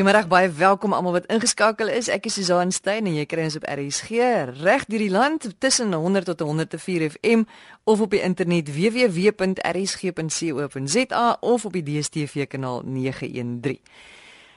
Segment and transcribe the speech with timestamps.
[0.00, 2.08] Goeiemôre, baie welkom almal wat ingeskakel is.
[2.08, 4.08] Ek is Susan Stein en jy kry ons op RSG
[4.62, 7.44] reg deur die land tussen 100 tot 104 FM
[7.84, 9.60] of op die internet www.rsg.co.za
[11.44, 13.76] of op die DStv kanaal 913.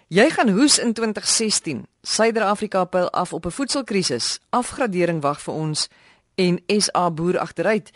[0.08, 1.92] Jy gaan hoes in 2016.
[2.08, 4.40] Suider-Afrika pyl af op 'n voedselkrisis.
[4.50, 5.90] Afgradering wag vir ons
[6.36, 7.92] en SA boer agteruit.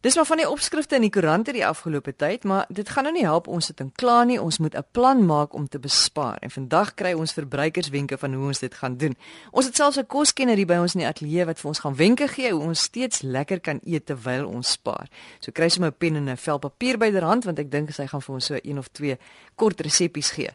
[0.00, 3.12] Dis maar van die opskrifte in die koerante die afgelope tyd, maar dit gaan nou
[3.12, 4.38] nie help ons sit in kla nie.
[4.40, 6.38] Ons moet 'n plan maak om te bespaar.
[6.40, 9.16] En vandag kry ons verbruikerswenke van hoe ons dit gaan doen.
[9.50, 11.94] Ons het selfs 'n koskenner hier by ons in die ateljee wat vir ons gaan
[11.94, 15.08] wenke gee hoe ons steeds lekker kan eet terwyl ons spaar.
[15.40, 18.22] So kry sommer 'n pen en 'n vel papier byderhand want ek dink sy gaan
[18.22, 19.18] vir ons so een of twee
[19.54, 20.50] kort resepte gee.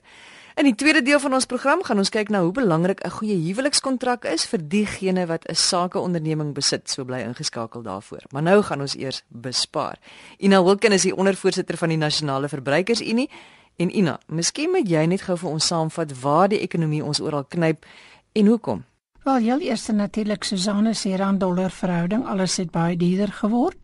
[0.56, 3.36] In die tweede deel van ons program gaan ons kyk na hoe belangrik 'n goeie
[3.36, 6.90] huwelikskontrak is vir diegene wat 'n sakeonderneming besit.
[6.90, 8.24] So bly ingeskakel daarvoor.
[8.32, 10.00] Maar nou gaan ons eers bespaar.
[10.38, 13.30] Ina Wilken is die ondervoorsitter van die Nasionale Verbruikersunie
[13.76, 17.44] en Ina, miskien moet jy net gou vir ons saamvat waar die ekonomie ons oral
[17.44, 17.86] knyp
[18.32, 18.86] en hoekom.
[19.26, 23.78] Wel, heel eers natuurlik Susanne se rand-dollar verhouding, alles het baie duurder geword.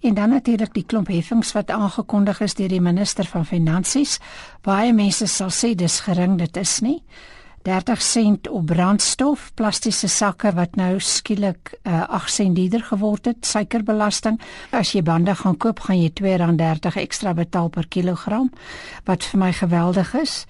[0.00, 4.16] En dan natuurlik die klomp heffings wat aangekondig is deur die minister van Finansies.
[4.64, 7.02] Baie mense sal sê dis gering, dit is nie.
[7.68, 13.44] 30 sent op brandstof, plastiese sakke wat nou skielik uh, 8 sent duurder geword het,
[13.44, 14.40] suikerbelasting.
[14.70, 18.48] As jy bande gaan koop, gaan jy R2.30 ekstra betaal per kilogram,
[19.04, 20.46] wat vir my geweldig is.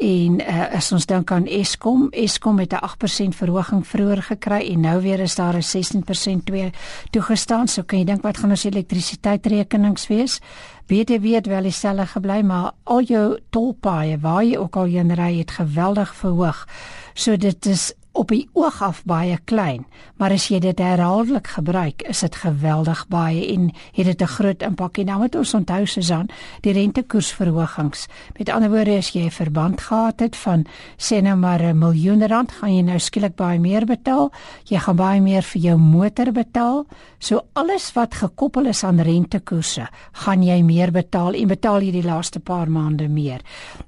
[0.00, 4.80] En uh, as ons dink aan Eskom, Eskom het 'n 8% verhoging vroeër gekry en
[4.80, 6.70] nou weer is daar 'n 16% twee
[7.10, 7.68] toegestaan.
[7.68, 10.40] So kan jy dink wat gaan ons elektrisiteitsrekenings wees?
[10.86, 15.38] BTW het wel dieselfde gebly, maar al jou tolpaaie waar jy ook al heen ry
[15.38, 16.66] het geweldig verhoog.
[17.14, 19.84] So dit is op die oog af baie klein,
[20.18, 24.62] maar as jy dit herhaaldelik gebruik, is dit geweldig baie en het dit 'n groot
[24.62, 24.98] impak.
[24.98, 26.28] En nou moet ons onthou Susan,
[26.60, 28.06] die rentekoersverhogings.
[28.38, 32.26] Met ander woorde, as jy 'n verband gehad het van sê nou maar 'n miljoen
[32.26, 34.32] rand, gaan jy nou skielik baie meer betaal.
[34.64, 36.86] Jy gaan baie meer vir jou motor betaal.
[37.18, 42.02] So alles wat gekoppel is aan rentekoerse, gaan jy meer betaal en betaal jy die
[42.02, 43.40] laaste paar maande meer.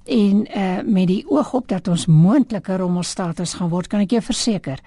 [0.05, 4.23] En uh met die oog op dat ons moontlike rommelstatus gaan word, kan ek jou
[4.23, 4.79] verseker,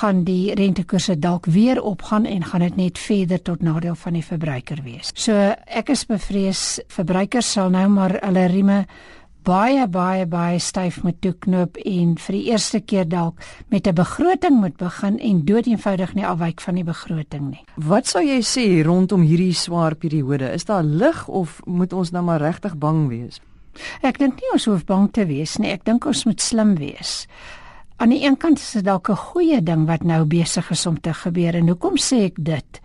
[0.00, 4.24] gaan die rentekoerse dalk weer opgaan en gaan dit net verder tot nadeel van die
[4.24, 5.12] verbruiker wees.
[5.14, 5.32] So
[5.66, 8.84] ek is bevrees verbruikers sal nou maar hulle rieme
[9.46, 13.38] baie baie baie styf moet toeknoop en vir die eerste keer dalk
[13.70, 17.64] met 'n begroting moet begin en doeteenvoudig nie afwyk van die begroting nie.
[17.76, 20.52] Wat sou jy sê rondom hierdie swaar periode?
[20.52, 23.40] Is daar lig of moet ons nou maar regtig bang wees?
[24.02, 25.70] Ek dink nie ons hoef bang te wees nie.
[25.70, 27.26] Ek dink ons moet slim wees.
[28.06, 31.00] Aan die een kant is dit dalk 'n goeie ding wat nou besig is om
[31.00, 32.80] te gebeur en hoekom sê ek dit?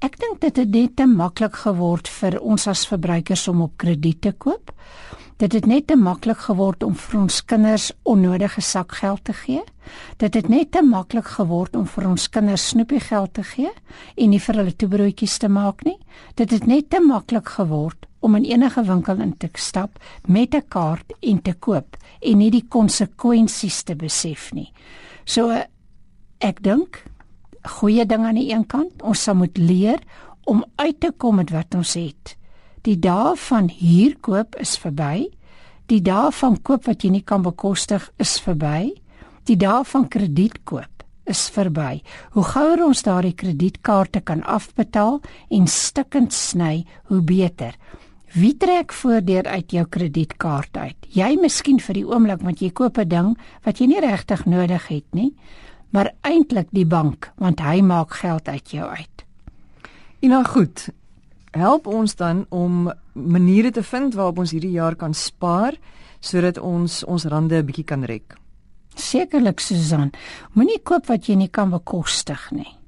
[0.00, 4.20] Ek dink dit het net te maklik geword vir ons as verbruikers om op krediet
[4.20, 4.72] te koop.
[5.36, 9.62] Dit het net te maklik geword om vir ons kinders onnodige sakgeld te gee.
[10.16, 13.70] Dit het net te maklik geword om vir ons kinders snoepiegeld te gee
[14.16, 15.98] en nie vir hulle toebroodjies te maak nie.
[16.34, 20.68] Dit het net te maklik geword om in enige winkel in te stap met 'n
[20.68, 24.72] kaart en te koop en nie die konsekwensies te besef nie.
[25.24, 25.50] So
[26.38, 27.04] ek dink
[27.62, 30.00] goeie ding aan die een kant, ons sal moet leer
[30.44, 32.36] om uit te kom met wat ons het.
[32.82, 35.28] Die dae van huur koop is verby.
[35.86, 38.92] Die dae van koop wat jy nie kan bekostig is verby.
[39.44, 42.02] Die dae van krediet koop is verby.
[42.36, 47.72] Hoe gouer ons daardie kredietkaarte kan afbetaal en stikkend sny, hoe beter.
[48.34, 51.06] Wie trek voordeur uit jou kredietkaart uit?
[51.14, 53.28] Jy miskien vir die oomblik want jy koop 'n ding
[53.62, 55.36] wat jy nie regtig nodig het nie,
[55.92, 59.24] maar eintlik die bank want hy maak geld uit jou uit.
[60.22, 60.88] En nou goed.
[61.52, 65.74] Help ons dan om maniere te vind waarop ons hierdie jaar kan spaar
[66.20, 68.34] sodat ons ons rande 'n bietjie kan rek.
[68.96, 70.10] Sekerlik Susan,
[70.54, 72.78] moenie koop wat jy nie kan bekostig nie.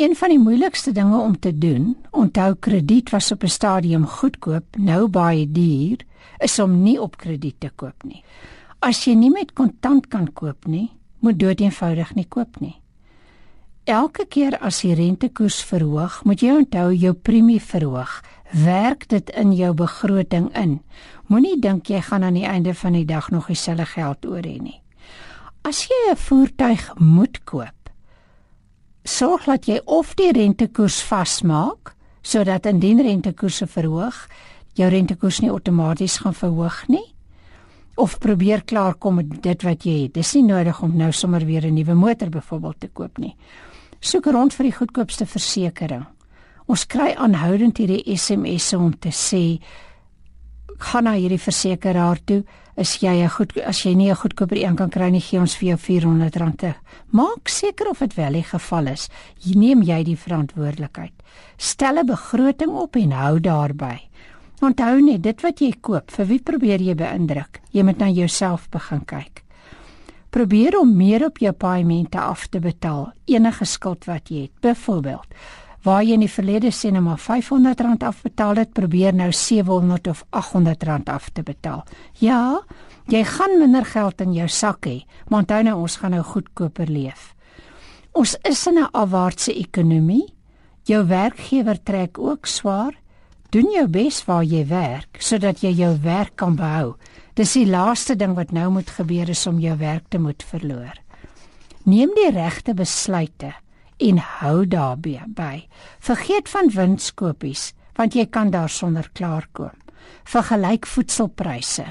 [0.00, 4.64] Een van die moeilikste dinge om te doen, onthou krediet was op 'n stadium goedkoop,
[4.76, 5.98] nou baie duur,
[6.38, 8.24] is om nie op krediet te koop nie.
[8.78, 12.80] As jy nie met kontant kan koop nie, moet doeteenvoudig nie koop nie.
[13.84, 18.22] Elke keer as die rentekoers verhoog, moet jy onthou jou premie verhoog.
[18.52, 20.80] Werk dit in jou begroting in.
[21.26, 24.62] Moenie dink jy gaan aan die einde van die dag nog dieselfde geld oor hê
[24.62, 24.82] nie.
[25.62, 27.79] As jy 'n voertuig moet koop,
[29.10, 34.16] sorg dat jy of die rentekoers vasmaak sodat indien rentekoerse verhoog,
[34.76, 37.06] jou rentekoers nie outomaties gaan verhoog nie
[38.00, 40.14] of probeer klaarkom met dit wat jy het.
[40.14, 43.36] Dis nie nodig om nou sommer weer 'n nuwe motor byvoorbeeld te koop nie.
[44.00, 46.06] Soek rond vir die goedkoopste versekerings.
[46.66, 49.60] Ons kry aanhoudend hierdie SMS'e om te sê
[50.78, 52.44] gaan na hierdie versekeraar toe,
[52.80, 55.54] As jy 'n goed as jy nie 'n goedkoper een kan kry nie, gee ons
[55.56, 56.74] vir jou R400 te.
[57.12, 59.10] Maak seker of dit wel die geval is.
[59.38, 61.12] Jy neem jy die verantwoordelikheid.
[61.58, 64.00] Stel 'n begroting op en hou daarby.
[64.62, 67.60] Onthou net, dit wat jy koop, vir wie probeer jy beïndruk?
[67.70, 69.42] Jy moet na jouself begin kyk.
[70.30, 74.60] Probeer om meer op jou paaiemente af te betaal, enige skuld wat jy het.
[74.60, 75.26] Byvoorbeeld,
[75.82, 80.24] waar jy in die verlede sê net maar R500 afbetaal het, probeer nou R700 of
[80.36, 81.84] R800 af te betaal.
[82.20, 82.60] Ja,
[83.08, 86.90] jy gaan minder geld in jou sak hê, maar onthou nou ons gaan nou goedkoper
[86.90, 87.34] leef.
[88.12, 90.34] Ons is in 'n afwaartse ekonomie.
[90.84, 92.94] Jou werkgewer trek ook swaar.
[93.50, 96.96] Doen jou bes waar jy werk sodat jy jou werk kan behou.
[97.34, 100.94] Dis die laaste ding wat nou moet gebeur is om jou werk te moet verloor.
[101.84, 103.54] Neem die regte besluite
[104.00, 105.66] en hou daarbey by.
[106.00, 109.74] Vergeet van winskoopies want jy kan daarsonder klaarkom.
[110.24, 111.84] Vergelyk voedselpryse.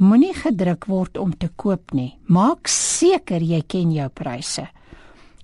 [0.00, 2.16] Moenie gedruk word om te koop nie.
[2.26, 4.64] Maak seker jy ken jou pryse.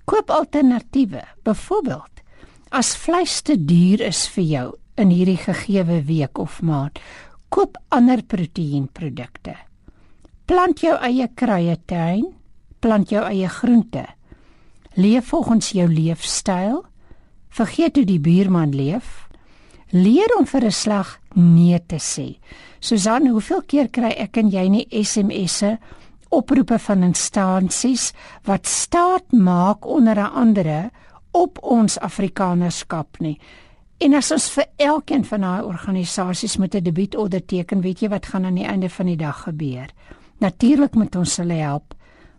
[0.07, 1.21] Koop alternatiewe.
[1.45, 2.23] Byvoorbeeld,
[2.71, 4.67] as vleis te duur is vir jou
[4.97, 6.99] in hierdie gegeewe week of maand,
[7.53, 9.53] koop ander proteïenprodukte.
[10.47, 12.25] Plant jou eie kruietuin,
[12.81, 14.05] plant jou eie groente.
[14.97, 16.85] Leef volgens jou leefstyl.
[17.53, 19.27] Vergeet hoe die buurman leef.
[19.93, 22.39] Leer om vir 'n slag nee te sê.
[22.79, 25.77] Susan, hoeveel keer kry ek en jy nie SMS'e
[26.29, 28.13] oproepe van instansies
[28.43, 30.89] wat staat maak onder 'n andere
[31.31, 33.39] op ons Afrikanerskap nie.
[33.97, 38.25] En as ons vir elkeen van daai organisasies met 'n debietorder teken, weet jy wat
[38.25, 39.89] gaan aan die einde van die dag gebeur?
[40.37, 41.93] Natuurlik moet ons hulle help,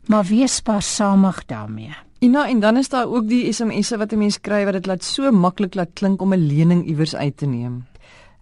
[0.06, 2.07] maar wees spaarsamig daarmee.
[2.18, 5.04] Ina en dan is daar ook die SMS'e wat 'n mens kry wat dit laat
[5.04, 7.86] so maklik laat klink om 'n lening iewers uit te neem.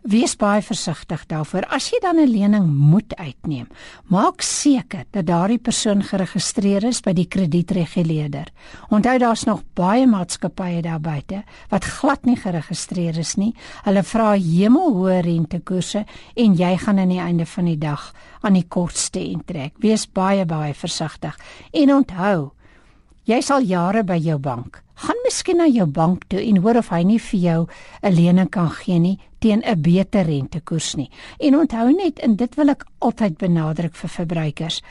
[0.07, 1.65] Wees baie versigtig daarvoor.
[1.67, 3.67] As jy dan 'n lening moet uitneem,
[4.07, 8.47] maak seker dat daardie persoon geregistreer is by die kredietreguleerder.
[8.89, 13.55] Onthou daar's nog baie maatskappye daar buite wat glad nie geregistreer is nie.
[13.83, 18.67] Hulle vra hemelhoë rentekoerse en jy gaan aan die einde van die dag aan die
[18.69, 19.73] kortste intrek.
[19.79, 21.37] Wees baie baie versigtig
[21.73, 22.51] en onthou,
[23.27, 26.89] jy sal jare by jou bank gaan miskien na jou bank toe en hoor of
[26.95, 27.67] hy nie vir jou
[28.03, 31.11] 'n lening kan gee nie teen 'n beter rentekoers nie.
[31.39, 34.83] En onthou net en dit wil ek altyd benadruk vir verbruikers.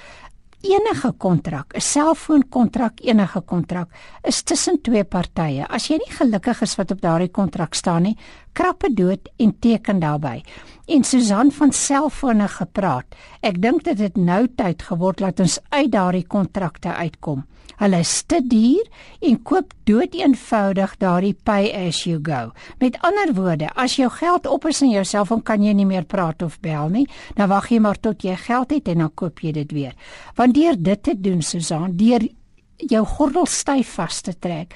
[0.61, 3.89] Enige kontrak, 'n selfoonkontrak, enige kontrak
[4.23, 5.65] is tussen twee partye.
[5.67, 8.17] As jy nie gelukkig is wat op daardie kontrak staan nie,
[8.53, 10.43] krappe dood en teken daarbey.
[10.87, 13.05] En Susan van selfone gepraat.
[13.41, 17.43] Ek dink dit het nou tyd geword dat ons uit daardie kontrakte uitkom.
[17.79, 18.87] Hulle is te duur
[19.27, 22.53] en koop doeteenvoudig daardie pay as you go.
[22.79, 26.07] Met ander woorde, as jou geld op is in jou selfoon kan jy nie meer
[26.07, 29.43] praat of bel nie, dan wag jy maar tot jy geld het en dan koop
[29.43, 29.95] jy dit weer.
[30.39, 32.23] Want deur dit te doen, Susan, deur
[32.77, 34.75] jou gordel styf vas te trek,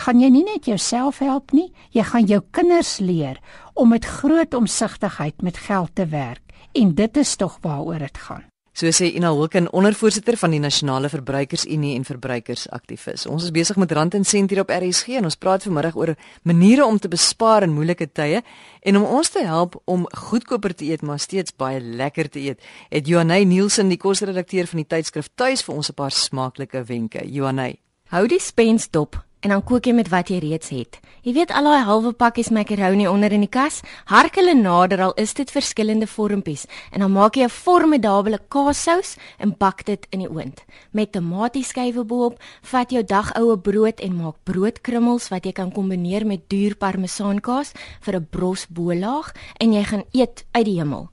[0.00, 3.40] gaan jy nie net jouself help nie, jy gaan jou kinders leer
[3.74, 6.42] om met groot omsigtigheid met geld te werk.
[6.72, 8.49] En dit is tog waaroor dit gaan.
[8.72, 13.26] So sê Ina Hulken, ondervoorsitter van die Nasionale Verbruikersunie en verbruikersaktivis.
[13.26, 16.14] Ons is besig met Rand en Sent hier op RSG en ons praat vanmiddag oor
[16.46, 18.44] maniere om te bespaar in moeilike tye
[18.80, 22.62] en om ons te help om goedkoper te eet maar steeds baie lekker te eet.
[22.94, 27.26] Het Johanay Nielsen, die kosredakteur van die tydskrif Tuis vir ons 'n paar smaaklike wenke.
[27.26, 27.80] Johanay,
[28.10, 30.98] hou die spens dop en dan kook jy met wat jy reeds het.
[31.24, 35.14] Jy weet al daai halwe pakkies macaroni onder in die kas, hark hulle nader al
[35.20, 40.20] is dit verskillende vormpies en dan maak jy 'n formidable kaassous en bak dit in
[40.20, 40.64] die oond.
[40.92, 46.48] Met tomatieskywe bo-op, vat jou dagoue brood en maak broodkrummels wat jy kan kombineer met
[46.48, 51.10] duur parmesaankaas vir 'n bros bo-laag en jy gaan eet uit die hemel.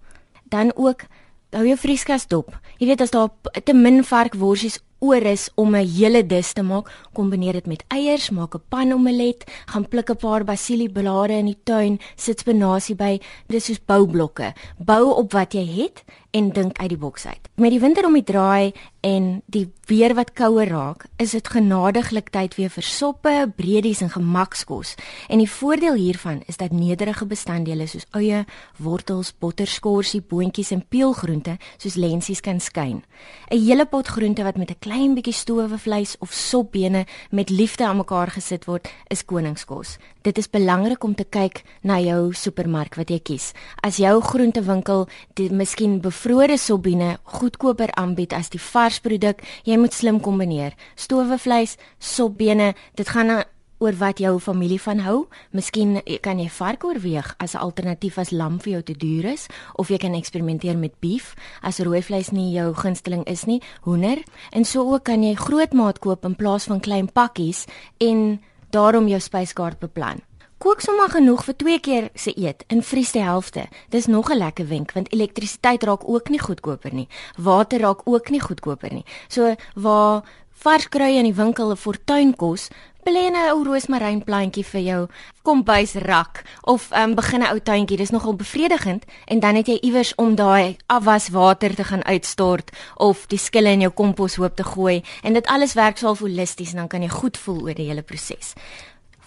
[0.49, 1.03] Dan ook
[1.51, 2.51] hou jou vrieskas dop.
[2.77, 3.29] Jy weet as daar
[3.63, 8.29] te min varkworsies oor is om 'n hele dis te maak, kombineer dit met eiers,
[8.29, 13.65] maak 'n panomelet, gaan pluk 'n paar basilieblare in die tuin, sit spinasie by, dis
[13.65, 14.53] soos boublokke.
[14.77, 16.03] Bou op wat jy het
[16.37, 17.49] en dink uit die boks uit.
[17.57, 22.29] Met die winter om die draai en die weer wat kouer raak, is dit genadiglik
[22.35, 24.95] tyd weer vir soppe, breedies en gemakskos.
[25.31, 28.43] En die voordeel hiervan is dat nederige bestanddele soos eie,
[28.83, 33.03] wortels, botterskorsie, boontjies en peelgroente soos lensies kan skyn.
[33.49, 37.97] 'n Hele pot groente wat met 'n klein bietjie stowevleis of sopbene met liefde aan
[37.97, 39.97] mekaar gesit word, is koningskos.
[40.21, 43.53] Dit is belangrik om te kyk na jou supermark wat jy kies.
[43.81, 49.93] As jou groentewinkel dit miskien bevrore sopbene goedkoper aanbied as die vars produk, jy moet
[49.95, 50.73] slim kombineer.
[50.99, 53.45] Stowevleis, sopbene, dit gaan
[53.79, 55.21] oor wat jou familie van hou.
[55.55, 59.47] Miskien kan jy vark oorweeg as 'n alternatief as lam vir jou te duur is
[59.75, 64.17] of jy kan eksperimenteer met beef as rooi vleis nie jou gunsteling is nie, hoender.
[64.51, 67.65] En so ook kan jy grootmaat koop in plaas van klein pakkies
[67.99, 68.41] en
[68.71, 70.26] daarom jou spyskaart beplan.
[70.57, 73.67] Kook sommer genoeg vir twee keer se eet en vries die helfte.
[73.93, 77.07] Dis nog 'n lekker wenk want elektrisiteit raak ook nie goedkoper nie.
[77.37, 79.05] Water raak ook nie goedkoper nie.
[79.27, 82.69] So waar vars kruie in die winkel 'n fortuin kos,
[83.05, 85.07] belê 'n ou roosmaryn plantjie vir jou
[85.43, 87.97] kombuisrak of um, begin 'n ou tuintjie.
[87.97, 93.27] Dis nogal bevredigend en dan het jy iewers om daai afwaswater te gaan uitstort of
[93.27, 96.87] die skille in jou komposhoop te gooi en dit alles werk so holisties en dan
[96.87, 98.53] kan jy goed voel oor die hele proses.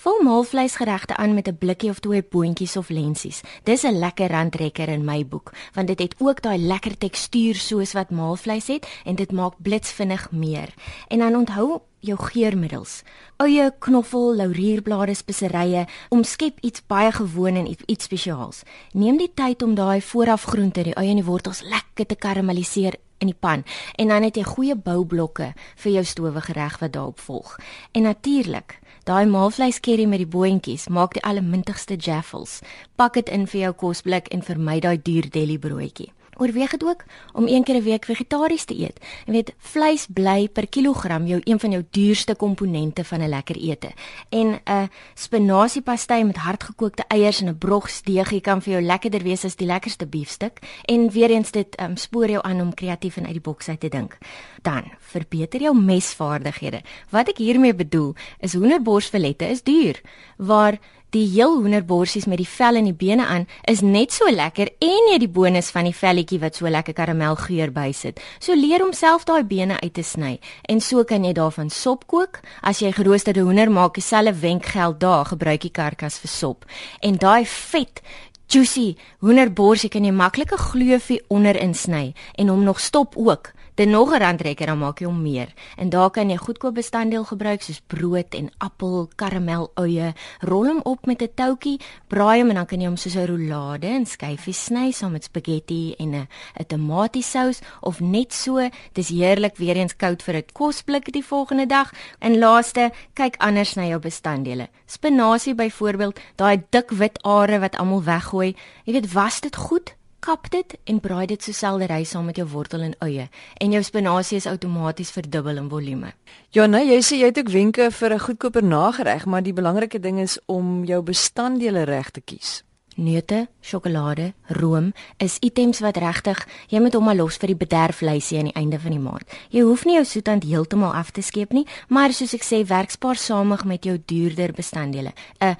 [0.01, 3.41] Vul maalvleisgeregte aan met 'n blikkie of twee boontjies of lensies.
[3.63, 7.93] Dis 'n lekker randtrekker in my boek, want dit het ook daai lekker tekstuur soos
[7.93, 10.75] wat maalvleis het en dit maak blitsvinnig meer.
[11.09, 13.03] En dan onthou jou geurmiddels.
[13.37, 18.63] Eie knoffel, laurierblare, speserye, omskep iets baie gewoon en iets spesiaals.
[18.93, 23.27] Neem die tyd om daai voorafgroente, die eie en die wortels lekker te karamelliseer in
[23.29, 23.65] die pan
[23.95, 25.53] en dan het jy goeie boublokke
[25.83, 27.57] vir jou stowige reg wat daarop volg.
[27.93, 28.80] En natuurlik
[29.11, 32.61] Daai maalvleis curry met die boontjies maak die allermintigste jaffles.
[32.95, 36.13] Pak dit in vir jou kosblik en vermy daai duur deli broodjie.
[36.41, 39.01] Oorweeg dit ook om een keer 'n week vegetaries te eet.
[39.27, 43.57] Jy weet, vleis bly per kilogram jou een van jou duurste komponente van 'n lekker
[43.57, 43.91] ete.
[44.29, 49.57] En 'n spinasiepastei met hardgekookte eiers en 'n brogsdeegie kan vir jou lekkerder wees as
[49.57, 50.59] die lekkerste biefstuk.
[50.85, 53.81] En weer eens dit um, spoor jou aan om kreatief en uit die boks uit
[53.81, 54.19] te dink.
[54.63, 56.81] Dan verbeter jou mesvaardighede.
[57.11, 60.01] Wat ek hiermee bedoel, is hoenderborsfilette is duur,
[60.37, 60.79] waar
[61.11, 65.09] Die heel hoenderborsies met die vel en die bene aan is net so lekker en
[65.11, 68.21] jy die bonus van die velletjie wat so lekker karamelgeur bysit.
[68.39, 70.37] So leer homself daai bene uit te sny
[70.71, 72.39] en so kan jy daarvan sop kook.
[72.63, 76.69] As jy geroosterde hoender maak, dieselfde wenk geld daar, gebruik die karkas vir sop.
[77.03, 78.05] En daai vet
[78.47, 83.51] juicy hoenderborsie kan jy maklik 'n gloofie onder insny en hom nog stop ook.
[83.81, 85.55] Dit nog 'n randrekker dan maak jy hom meer.
[85.77, 90.13] En daar kan jy goedkoop bestanddeel gebruik soos brood en appel, karamel eie.
[90.41, 93.27] Rol hom op met 'n toutjie, braai hom en dan kan jy hom soos 'n
[93.27, 98.69] roulade in skyfies sny saam met spaghetti en 'n 'n tomatiesous of net so.
[98.93, 101.93] Dis heerlik weer eens koud vir 'n kosblik die volgende dag.
[102.19, 104.69] En laaste, kyk anders na jou bestanddele.
[104.87, 108.57] Spinasie byvoorbeeld, daai dik wit are wat almal weggooi.
[108.85, 109.95] Jy weet, was dit goed?
[110.21, 113.29] Kap dit en braai dit so seldery saam met jou wortel en eie
[113.61, 116.13] en jou spinasie is outomaties verdubbel in volume.
[116.53, 120.01] Ja, nee, jy sê jy het ook wenke vir 'n goedkoper nagereg, maar die belangrike
[120.01, 122.63] ding is om jou bestanddele reg te kies.
[123.01, 128.41] Neute, sjokolade, room is items wat regtig jy moet hom maar los vir die bederflysie
[128.41, 129.37] aan die einde van die maand.
[129.55, 132.91] Jy hoef nie jou soetand heeltemal af te skeep nie, maar soos ek sê, werk
[132.93, 135.15] spaarsamig met jou duurder bestanddele.
[135.41, 135.57] 'n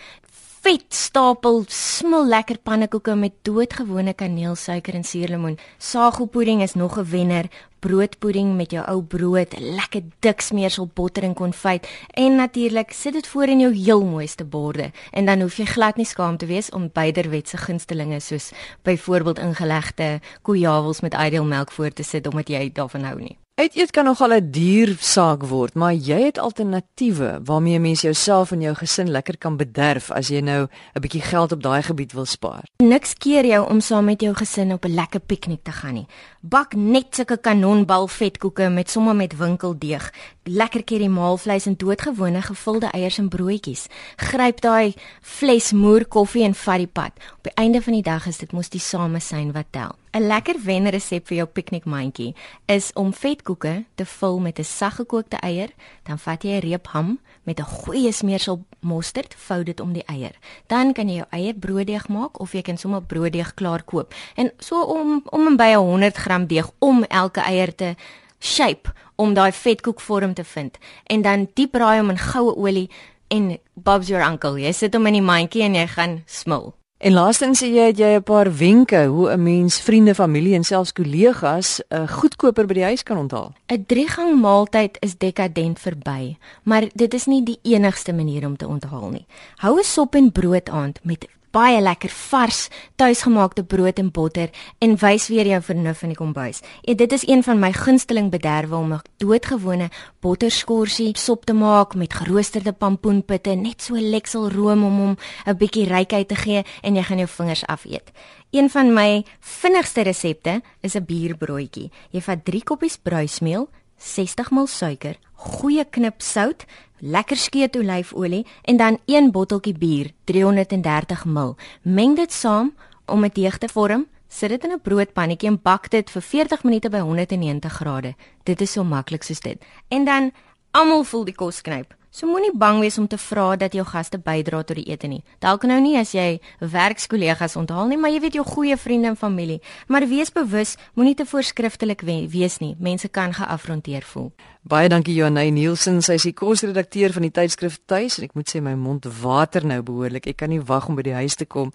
[0.61, 5.59] vet stapel smil lekker pannekoeke met doodgewone kaneel, suiker en suurlemoen.
[5.79, 7.49] Sagopudding is nog 'n wenner.
[7.81, 13.27] Broodpudding met jou ou brood, lekker dik smeersel botter en konfyt en natuurlik sit dit
[13.27, 16.71] voor in jou heel mooiste borde en dan hoef jy glad nie skaam te wees
[16.71, 18.53] om byderwetse gunstelinge soos
[18.83, 23.39] byvoorbeeld ingelegde koeiawels met ideal melk voor te sit omdat jy daarvan hou nie.
[23.61, 28.61] Uiteet kan nogal 'n duur saak word, maar jy het alternatiewe waarmee mense jouself en
[28.61, 30.63] jou gesin lekker kan bederf as jy nou
[30.95, 32.65] 'n bietjie geld op daai gebied wil spaar.
[32.77, 36.07] Niks keer jou om saam met jou gesin op 'n lekker piknik te gaan nie.
[36.41, 40.13] Bak net sulke kanonbal vetkoeke met sommer met winkeldeeg,
[40.45, 43.87] lekker curry maalvleis en doodgewone gevulde eiers en broodjies.
[44.17, 47.13] Gryp daai fles moer koffie en vat die pad.
[47.37, 49.95] Op die einde van die dag is dit mos die samesyn wat tel.
[50.13, 52.35] 'n Lekker wenresep vir jou piknikmandjie
[52.67, 55.71] is om vetkoeke te vul met 'n saggekookte eier,
[56.03, 60.05] dan vat jy 'n reep ham met 'n goeie smeersel mosterd, vou dit om die
[60.07, 60.35] eier.
[60.67, 64.15] Dan kan jy jou eie brooddeeg maak of jy kan sommer brooddeeg klaar koop.
[64.35, 67.95] En so om om en by 100 gram deeg om elke eier te
[68.39, 72.91] shape om daai vetkoekvorm te vind en dan diep braai hom in goue olie
[73.29, 74.61] en Bob's your uncle.
[74.61, 76.75] Jy sit hom in die mandjie en jy gaan smil.
[77.01, 80.65] En laastens sê jy het jy 'n paar wenke hoe 'n mens vriende, familie en
[80.65, 83.53] selfs kollegas 'n uh, goedkoper by die huis kan onthaal.
[83.73, 88.67] 'n Driegang maaltyd is dekadent verby, maar dit is nie die enigste manier om te
[88.67, 89.27] onthaal nie.
[89.57, 94.97] Hou 'n sop en brood aand met baie lekker vars tuisgemaakte brood en botter en
[95.01, 96.63] wys weer jou vernuf in die kombuis.
[96.83, 99.91] En dit is een van my gunsteling bederwe om 'n doodgewone
[100.21, 105.17] botterskorsie sop te maak met geroosterde pampoenpitte, net so leksel room om hom
[105.47, 108.11] 'n bietjie rykheid te gee en jy gaan jou vingers afeet.
[108.51, 111.91] Een van my vinnigste resepte is 'n bierbroodjie.
[112.11, 113.69] Jy vat 3 koppies bruismeel,
[114.01, 116.65] 60 ml suiker, goeie knip sout,
[117.01, 121.55] lekker skeet olyfolie en dan 1 botteltjie bier, 330 ml.
[121.83, 122.73] Meng dit saam
[123.07, 124.07] om 'n deeg te vorm.
[124.29, 128.15] Sit dit in 'n broodpannetjie en bak dit vir 40 minute by 190 grade.
[128.45, 129.63] Dit is so maklik soos dit.
[129.89, 130.33] En dan
[130.71, 131.95] almal voel die kos knyp.
[132.11, 135.21] So moenie bang wees om te vra dat jou gaste bydra tot die ete nie.
[135.39, 139.19] Dalk nou nie as jy werkskollegas onthaal nie, maar jy weet jou goeie vriende en
[139.19, 139.61] familie.
[139.87, 142.75] Maar wees bewus, moenie te voorskriftelik wees nie.
[142.83, 144.33] Mense kan geafronteer voel.
[144.67, 148.51] Baie dankie Joanay Nielsen, sy is die kosredakteur van die tydskrif Tuis en ek moet
[148.51, 150.27] sê my mond water nou behoorlik.
[150.35, 151.71] Ek kan nie wag om by die huis te kom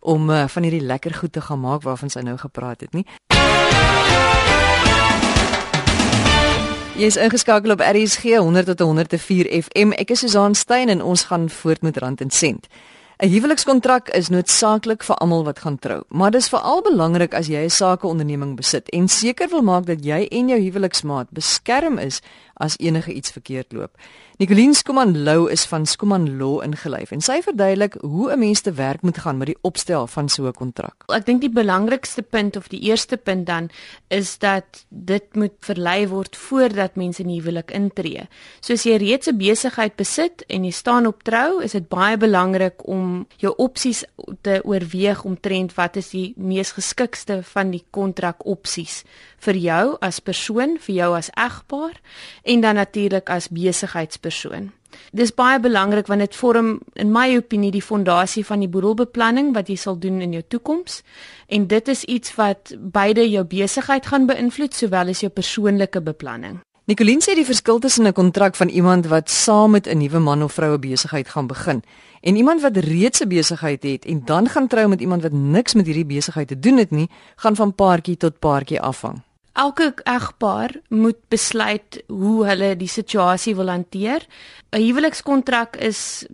[0.00, 3.08] om uh, van hierdie lekker goed te gaan maak waarvan sy nou gepraat het nie.
[6.98, 9.92] Jy is ingeskakel op RSG 100 tot 104 FM.
[9.94, 12.66] Ek is Susan Stein en ons gaan voort met Rand en Sent.
[13.20, 17.62] 'n Huwelikskontrak is noodsaaklik vir almal wat gaan trou, maar dis veral belangrik as jy
[17.64, 22.20] 'n sakeonderneming besit en seker wil maak dat jy en jou huweliksmaat beskerm is
[22.56, 23.96] as enige iets verkeerd loop.
[24.40, 28.72] Nicoline Skuman Lou is van Skuman Law ingelyf en sy verduidelik hoe 'n mens te
[28.72, 31.04] werk moet gaan met die opstel van so 'n kontrak.
[31.08, 33.68] Ek dink die belangrikste punt of die eerste punt dan
[34.08, 38.28] is dat dit moet verlei word voordat mense in huwelik intree.
[38.60, 42.16] So as jy reeds 'n besigheid besit en jy staan op trou, is dit baie
[42.16, 44.04] belangrik om jou opsies
[44.40, 49.04] te oorweeg omtrent wat is die mees geskikste van die kontrak opsies
[49.38, 52.00] vir jou as persoon, vir jou as egpaar
[52.42, 54.29] en dan natuurlik as besigheidspersoon.
[55.12, 59.68] Dis baie belangrik want dit vorm in my opinie die fondasie van die boedelbeplanning wat
[59.68, 61.02] jy sal doen in jou toekoms
[61.48, 66.60] en dit is iets wat beide jou besigheid gaan beïnvloed sowel as jou persoonlike beplanning.
[66.90, 70.42] Nicoline sê die verskil tussen 'n kontrak van iemand wat saam met 'n nuwe man
[70.42, 71.82] of vrou 'n besigheid gaan begin
[72.20, 75.74] en iemand wat reeds 'n besigheid het en dan gaan trou met iemand wat niks
[75.74, 79.22] met hierdie besigheid te doen het nie, gaan van paartjie tot paartjie afhang.
[79.60, 84.24] Elke egpaar moet besluit hoe hulle die situasie wil hanteer.
[84.72, 86.26] 'n Huwelikskontrak is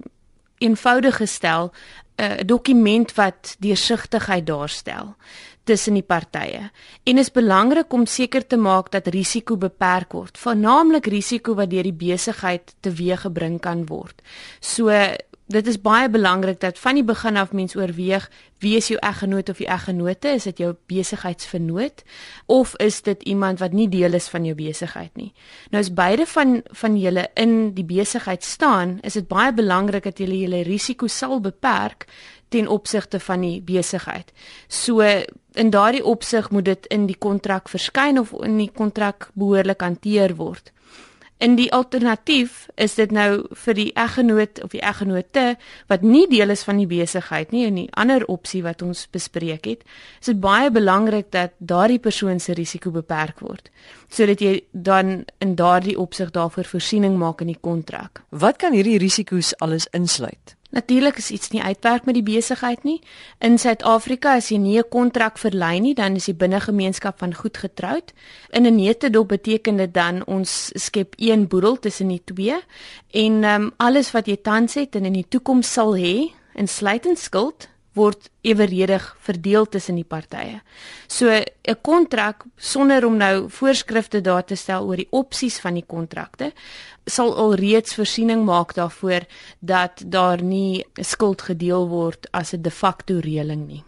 [0.58, 1.72] eenvoudig gestel
[2.16, 5.16] 'n dokument wat deursigtigheid daarstel
[5.64, 6.70] tussen die partye.
[7.04, 11.82] En is belangrik om seker te maak dat risiko beperk word, veral risiko wat deur
[11.82, 14.22] die besigheid teweeggebring kan word.
[14.60, 14.88] So
[15.46, 18.26] dit is baie belangrik dat van die begin af mens oorweeg
[18.58, 20.28] wie is jou eggenoot of die eggenote?
[20.28, 22.02] Is dit jou besigheidsvernoot?
[22.46, 25.32] Of is dit iemand wat nie deel is van jou besigheid nie?
[25.70, 30.18] Nou as beide van van julle in die besigheid staan is dit baie belangrik dat
[30.18, 32.06] julle julle risiko sal beperk
[32.48, 34.32] ten opsigte van die besigheid.
[34.68, 35.00] So
[35.54, 40.36] in daardie opsig moet dit in die kontrak verskyn of in die kontrak behoorlik hanteer
[40.36, 40.72] word
[41.38, 45.44] In die alternatief is dit nou vir die eggenoot of die eggenote
[45.90, 49.68] wat nie deel is van die besigheid nie en die ander opsie wat ons bespreek
[49.68, 49.84] het,
[50.20, 53.68] is dit baie belangrik dat daardie persoon se risiko beperk word
[54.08, 58.22] sodat jy dan in daardie opsig daarvoor voorsiening maak in die kontrak.
[58.30, 60.55] Wat kan hierdie risiko's alles insluit?
[60.70, 63.00] Natuurlik is iets nie uitwerk met die besigheid nie.
[63.38, 67.56] In Suid-Afrika as jy nie 'n kontrak verlei nie, dan is die binnegemeenskap van goed
[67.56, 68.12] getroud.
[68.50, 72.56] In 'n netedop beteken dit dan ons skep een boedel tussen die twee
[73.10, 77.18] en ehm um, alles wat jy tans het en in die toekoms sal hê, insluitend
[77.18, 80.60] skuld, word eweredig verdeel tussen die partye.
[81.08, 85.86] So 'n kontrak sonder om nou voorskrifte daar te stel oor die opsies van die
[85.86, 86.52] kontrakte
[87.06, 89.26] sal alreeds voorsiening maak daarvoor
[89.60, 93.84] dat daar nie skuld gedeel word as 'n de facto reëling nie.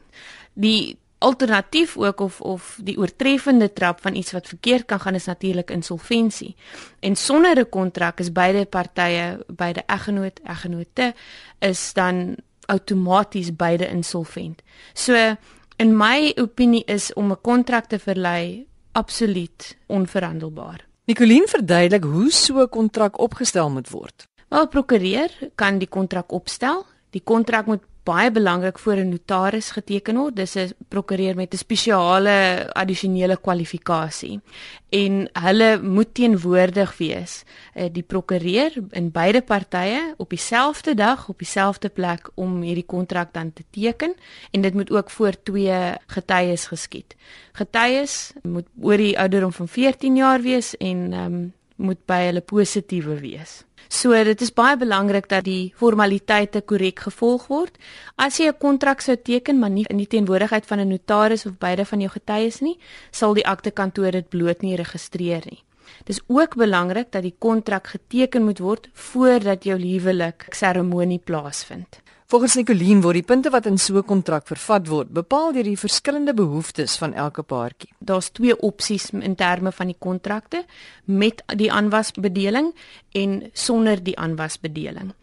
[0.54, 5.24] Die alternatief ook of of die oortreffende trap van iets wat verkeerd kan gaan is
[5.24, 6.56] natuurlik insolventie.
[7.00, 11.14] En sonder 'n kontrak is beide partye, beide eggenoot, eggenote
[11.58, 12.36] is dan
[12.68, 14.62] outomaties beide insolvent.
[14.94, 15.37] So
[15.76, 20.87] in my opinie is om 'n kontrak te verlei absoluut onverhandelbaar.
[21.04, 24.26] Nicoline verduidelik hoe so 'n kontrak opgestel moet word.
[24.48, 26.87] Wel, prokureur kan die kontrak opstel.
[27.11, 30.36] Die kontrak moet baie belangrik voor 'n notaris geteken word.
[30.36, 34.40] Dis 'n prokureur met 'n spesiale addisionele kwalifikasie
[34.88, 37.44] en hulle moet teenwoordig wees.
[37.74, 43.32] Eh, die prokureur in beide partye op dieselfde dag op dieselfde plek om hierdie kontrak
[43.32, 44.14] dan te teken
[44.50, 47.16] en dit moet ook voor twee getuies geskied.
[47.52, 53.16] Getuies moet oor die ouderdom van 14 jaar wees en um, moet by hulle positiewe
[53.22, 53.62] wees.
[53.88, 57.78] So dit is baie belangrik dat die formaliteite korrek gevolg word.
[58.16, 61.58] As jy 'n kontrak sou teken maar nie in die teenwoordigheid van 'n notaris of
[61.58, 62.78] beide van jou getuies nie,
[63.10, 65.62] sal die aktekantoor dit bloot nie registreer nie.
[66.04, 72.00] Dis ook belangrik dat die kontrak geteken moet word voordat jou huwelik seremonie plaasvind.
[72.28, 75.80] Volgens Nicoline word die punte wat in so 'n kontrak vervat word, bepaal deur die
[75.80, 77.88] verskillende behoeftes van elke paartjie.
[77.98, 80.64] Daar's twee opsies in terme van die kontrakte
[81.04, 82.74] met die aanwasbedeling
[83.12, 85.14] en sonder die aanwasbedeling.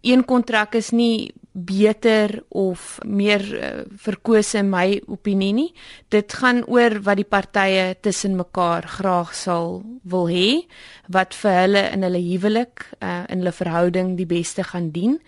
[0.00, 5.72] Een kontrak is nie beter of meer uh, verkose in my opinie nie.
[6.08, 10.66] Dit gaan oor wat die partye tussen mekaar graag sal wil hê,
[11.08, 15.20] wat vir hulle in hulle huwelik, uh, in hulle verhouding die beste gaan dien.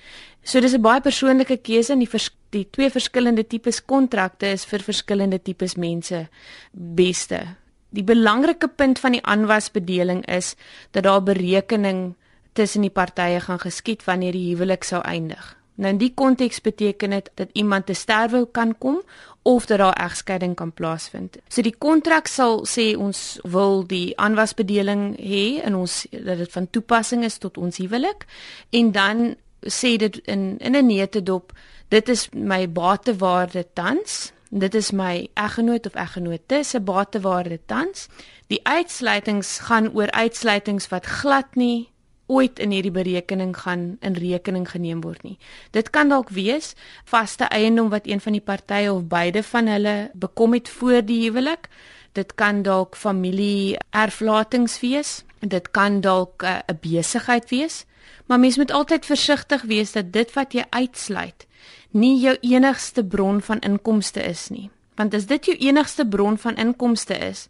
[0.46, 4.64] So dis 'n baie persoonlike keuse en die vers, die twee verskillende tipes kontrakte is
[4.64, 6.28] vir verskillende tipes mense
[6.70, 7.56] beste.
[7.90, 10.54] Die belangrike punt van die aanwasbedeling is
[10.90, 12.14] dat daar berekening
[12.52, 15.56] tussen die partye gaan geskied wanneer die huwelik sou eindig.
[15.74, 19.02] Nou in die konteks beteken dit dat iemand te sterwe kan kom
[19.42, 21.36] of dat daar egskeiding kan plaasvind.
[21.48, 26.70] So die kontrak sal sê ons wil die aanwasbedeling hê en ons dat dit van
[26.70, 28.24] toepassing is tot ons huwelik
[28.70, 29.36] en dan
[29.68, 31.52] sê dit in in 'n neutedop
[31.88, 34.32] dit is my batewaarde tans.
[34.50, 38.08] Dit is my eggenoot of eggenote se batewaarde tans.
[38.46, 41.88] Die uitsluitings gaan oor uitsluitings wat glad nie
[42.26, 45.36] ooit in hierdie berekening gaan in rekening geneem word nie.
[45.70, 46.74] Dit kan dalk wees
[47.04, 51.20] vaste eiendom wat een van die partye of beide van hulle bekom het voor die
[51.26, 51.68] huwelik.
[52.12, 55.22] Dit kan dalk familie erflatings wees.
[55.40, 57.84] Dit kan dalk eh, 'n uh, besigheid wees
[58.26, 61.46] Maar mens moet altyd versigtig wees dat dit wat jy uitsluit
[61.90, 64.70] nie jou enigste bron van inkomste is nie.
[64.96, 67.48] Want as dit jou enigste bron van inkomste is,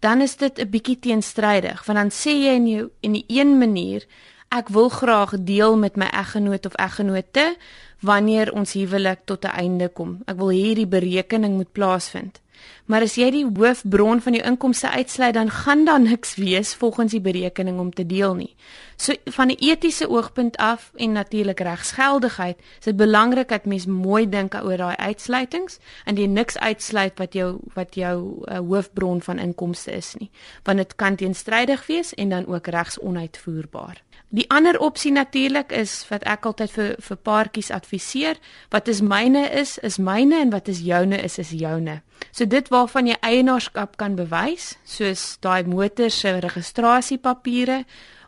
[0.00, 3.58] dan is dit 'n bietjie teenstrydig, want dan sê jy in jou in die een
[3.58, 4.06] manier
[4.48, 7.56] ek wil graag deel met my eggenoot of eggenote
[8.00, 10.22] wanneer ons huwelik tot 'n einde kom.
[10.26, 12.40] Ek wil hierdie berekening moet plaasvind.
[12.84, 17.12] Maar as jy die hoofbron van jou inkomste uitsluit, dan gaan daar niks wees volgens
[17.12, 18.54] die berekening om te deel nie.
[18.96, 24.28] So van 'n etiese oogpunt af en natuurlik regsgeldigheid, is dit belangrik dat mens mooi
[24.28, 29.38] dink oor daai uitsluitings en jy niks uitsluit wat jou wat jou uh, hoofbron van
[29.38, 30.30] inkomste is nie,
[30.62, 34.02] want dit kan teenstrydig wees en dan ook regsonuitvoerbaar.
[34.32, 38.38] Die ander opsie natuurlik is wat ek altyd vir vir paartjies adviseer,
[38.72, 41.98] wat is myne is, is myne en wat is joune is, is joune.
[42.32, 47.82] So dit waarvan jy eienaarskap kan bewys, soos daai motor se registrasiepapiere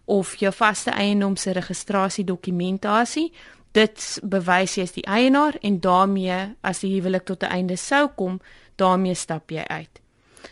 [0.04, 3.30] of jou vaste eiendom se registrasiedokumentasie,
[3.72, 8.10] dit bewys jy is die eienaar en daarmee as die huwelik tot 'n einde sou
[8.12, 8.40] kom,
[8.76, 10.03] daarmee stap jy uit.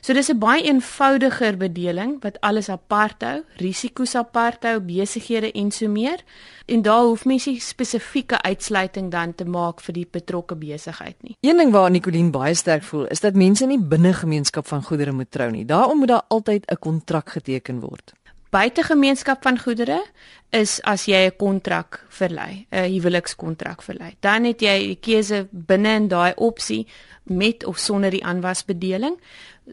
[0.02, 5.70] So dis 'n baie eenvoudiger bedeling wat alles apart hou, risiko's apart hou, besighede en
[5.70, 6.24] so meer.
[6.66, 11.36] En daar hoef mens nie spesifieke uitsluiting dan te maak vir die betrokke besigheid nie.
[11.40, 15.12] Een ding waar Nicoline baie sterk voel, is dat mense nie binne gemeenskap van goedere
[15.12, 15.64] moet trou nie.
[15.64, 18.12] Daarom moet daar altyd 'n kontrak geteken word.
[18.50, 20.02] Buite gemeenskap van goedere
[20.50, 24.16] is as jy 'n kontrak verlei, 'n huwelikskontrak verlei.
[24.20, 26.86] Dan het jy die keuse binne in daai opsie
[27.22, 29.16] met of sonder die aanwasbedeling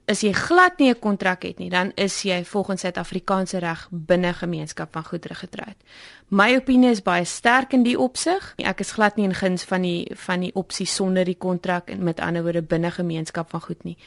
[0.05, 4.33] as jy glad nie 'n kontrak het nie, dan is jy volgens Suid-Afrikaanse reg binne
[4.33, 5.75] gemeenskap van goedere getroud.
[6.27, 8.53] My opinie is baie sterk in die opsig.
[8.57, 12.03] Ek is glad nie in guns van die van die opsie sonder die kontrak en
[12.03, 13.97] met ander woorde binne gemeenskap van goed nie.